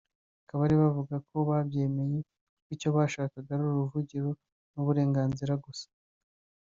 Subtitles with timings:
[0.47, 4.29] Kabarebe avuga ko babyemeye kuko icyo bashakaga ari uruvugiro
[4.73, 5.87] n’uburenganzira gusa